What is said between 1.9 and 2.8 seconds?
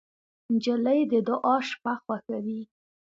خوښوي.